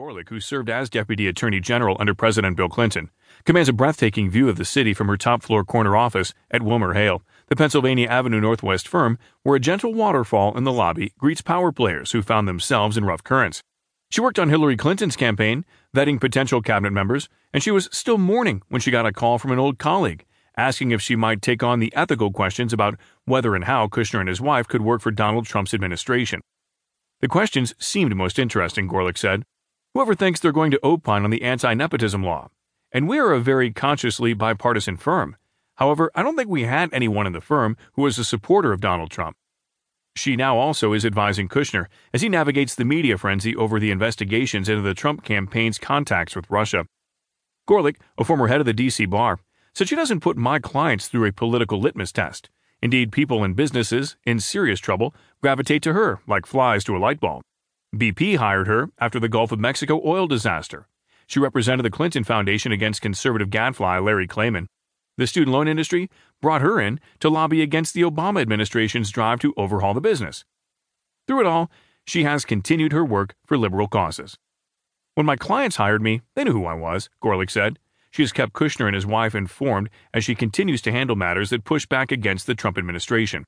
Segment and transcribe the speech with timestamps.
[0.00, 3.10] Gorelick, who served as Deputy Attorney General under President Bill Clinton,
[3.44, 6.94] commands a breathtaking view of the city from her top floor corner office at Wilmer
[6.94, 11.70] Hale, the Pennsylvania Avenue Northwest firm where a gentle waterfall in the lobby greets power
[11.70, 13.60] players who found themselves in rough currents.
[14.10, 18.62] She worked on Hillary Clinton's campaign, vetting potential cabinet members, and she was still mourning
[18.70, 20.24] when she got a call from an old colleague
[20.56, 24.28] asking if she might take on the ethical questions about whether and how Kushner and
[24.30, 26.40] his wife could work for Donald Trump's administration.
[27.20, 29.44] The questions seemed most interesting, Gorelick said.
[29.92, 32.50] Whoever thinks they're going to opine on the anti nepotism law.
[32.92, 35.36] And we are a very consciously bipartisan firm.
[35.76, 38.80] However, I don't think we had anyone in the firm who was a supporter of
[38.80, 39.36] Donald Trump.
[40.14, 44.68] She now also is advising Kushner as he navigates the media frenzy over the investigations
[44.68, 46.86] into the Trump campaign's contacts with Russia.
[47.68, 49.06] Gorelick, a former head of the D.C.
[49.06, 49.40] bar,
[49.74, 52.48] said she doesn't put my clients through a political litmus test.
[52.80, 57.18] Indeed, people and businesses in serious trouble gravitate to her like flies to a light
[57.18, 57.42] bulb.
[57.94, 60.86] BP hired her after the Gulf of Mexico oil disaster.
[61.26, 64.66] She represented the Clinton Foundation against conservative gadfly Larry Klayman.
[65.16, 66.08] The student loan industry
[66.40, 70.44] brought her in to lobby against the Obama administration's drive to overhaul the business.
[71.26, 71.68] Through it all,
[72.06, 74.36] she has continued her work for liberal causes.
[75.16, 77.80] When my clients hired me, they knew who I was, Gorelick said.
[78.12, 81.64] She has kept Kushner and his wife informed as she continues to handle matters that
[81.64, 83.44] push back against the Trump administration.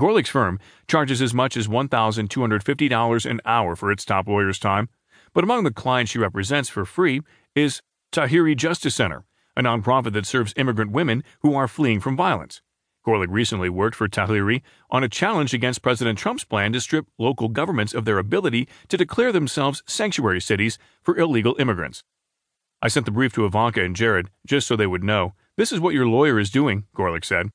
[0.00, 4.88] Gorelick's firm charges as much as $1,250 an hour for its top lawyer's time,
[5.34, 7.20] but among the clients she represents for free
[7.54, 9.24] is Tahirih Justice Center,
[9.58, 12.62] a nonprofit that serves immigrant women who are fleeing from violence.
[13.06, 17.48] Gorelick recently worked for Tahirih on a challenge against President Trump's plan to strip local
[17.48, 22.04] governments of their ability to declare themselves sanctuary cities for illegal immigrants.
[22.80, 25.34] I sent the brief to Ivanka and Jared just so they would know.
[25.58, 27.50] This is what your lawyer is doing, Gorelick said.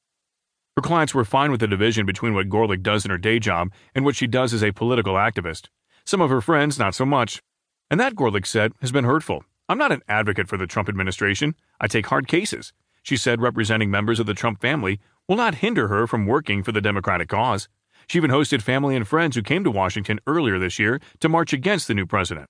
[0.75, 3.71] Her clients were fine with the division between what Gorelick does in her day job
[3.93, 5.69] and what she does as a political activist.
[6.05, 7.41] Some of her friends, not so much.
[7.89, 9.45] And that, Gorelick said, has been hurtful.
[9.69, 11.55] I'm not an advocate for the Trump administration.
[11.79, 12.73] I take hard cases.
[13.03, 16.73] She said representing members of the Trump family will not hinder her from working for
[16.73, 17.69] the Democratic cause.
[18.07, 21.53] She even hosted family and friends who came to Washington earlier this year to march
[21.53, 22.47] against the new president.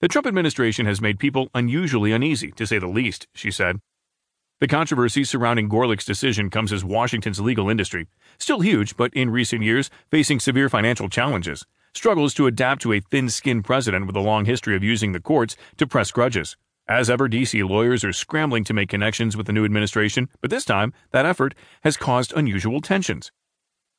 [0.00, 3.80] The Trump administration has made people unusually uneasy, to say the least, she said.
[4.60, 9.62] The controversy surrounding Gorelick's decision comes as Washington's legal industry, still huge but in recent
[9.62, 14.20] years facing severe financial challenges, struggles to adapt to a thin skinned president with a
[14.20, 16.58] long history of using the courts to press grudges.
[16.86, 17.62] As ever, D.C.
[17.62, 21.54] lawyers are scrambling to make connections with the new administration, but this time, that effort
[21.80, 23.32] has caused unusual tensions.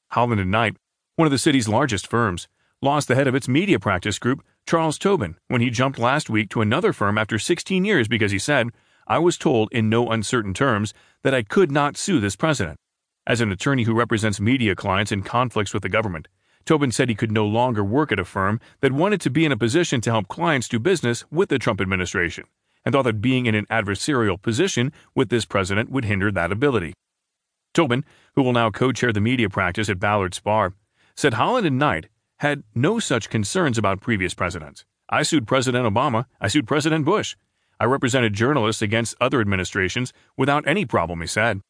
[0.10, 0.78] Holland and Knight,
[1.16, 2.48] one of the city's largest firms,
[2.84, 6.52] lost the head of its media practice group, Charles Tobin, when he jumped last week
[6.52, 8.70] to another firm after 16 years because he said,
[9.12, 12.78] I was told in no uncertain terms that I could not sue this president.
[13.28, 16.30] As an attorney who represents media clients in conflicts with the government,
[16.64, 19.52] Tobin said he could no longer work at a firm that wanted to be in
[19.52, 22.46] a position to help clients do business with the Trump administration,
[22.86, 26.94] and thought that being in an adversarial position with this president would hinder that ability.
[27.74, 28.06] Tobin,
[28.36, 30.72] who will now co chair the media practice at Ballard Spahr,
[31.18, 32.08] said Holland and Knight
[32.38, 34.86] had no such concerns about previous presidents.
[35.10, 36.28] I sued President Obama.
[36.40, 37.36] I sued President Bush.
[37.82, 41.62] I represented journalists against other administrations without any problem, he said.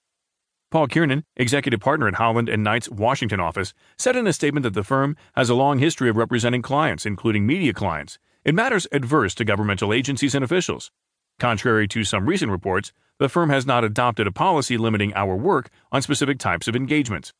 [0.69, 4.73] Paul Kiernan, executive partner at Holland and Knight's Washington office, said in a statement that
[4.73, 9.33] the firm has a long history of representing clients, including media clients, in matters adverse
[9.35, 10.91] to governmental agencies and officials.
[11.39, 15.69] Contrary to some recent reports, the firm has not adopted a policy limiting our work
[15.93, 17.31] on specific types of engagements.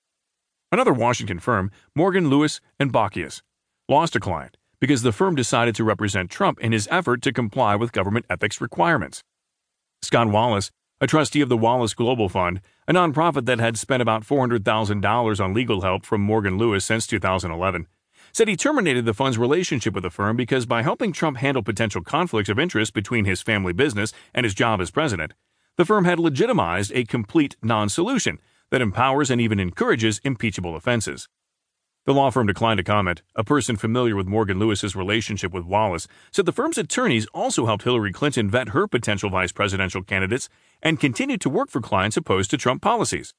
[0.72, 3.42] Another Washington firm, Morgan Lewis and Bockius,
[3.90, 7.76] lost a client because the firm decided to represent Trump in his effort to comply
[7.76, 9.24] with government ethics requirements.
[10.02, 14.24] Scott Wallace, a trustee of the Wallace Global Fund, a nonprofit that had spent about
[14.24, 17.88] $400,000 on legal help from Morgan Lewis since 2011,
[18.34, 22.02] said he terminated the fund's relationship with the firm because by helping Trump handle potential
[22.02, 25.34] conflicts of interest between his family business and his job as president,
[25.78, 28.40] the firm had legitimized a complete non solution
[28.72, 31.28] that empowers and even encourages impeachable offenses.
[32.06, 33.22] The law firm declined to comment.
[33.36, 37.84] A person familiar with Morgan Lewis's relationship with Wallace said the firm's attorneys also helped
[37.84, 40.50] Hillary Clinton vet her potential vice presidential candidates
[40.82, 43.36] and continued to work for clients opposed to Trump policies.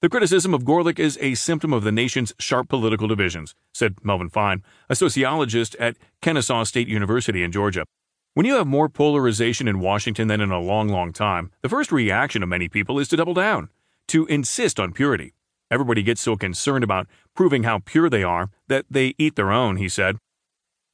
[0.00, 4.30] The criticism of Gorelick is a symptom of the nation's sharp political divisions, said Melvin
[4.30, 7.84] Fine, a sociologist at Kennesaw State University in Georgia.
[8.32, 11.92] When you have more polarization in Washington than in a long, long time, the first
[11.92, 13.68] reaction of many people is to double down
[14.08, 15.34] to insist on purity.
[15.72, 19.78] Everybody gets so concerned about proving how pure they are that they eat their own,
[19.78, 20.18] he said.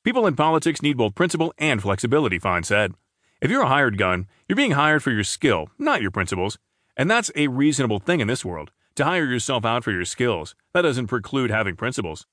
[0.04, 2.94] People in politics need both principle and flexibility, Fine said.
[3.40, 6.58] If you're a hired gun, you're being hired for your skill, not your principles.
[6.96, 10.54] And that's a reasonable thing in this world, to hire yourself out for your skills.
[10.74, 12.24] That doesn't preclude having principles.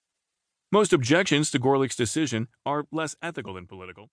[0.71, 4.11] Most objections to Gorelick's decision are less ethical than political.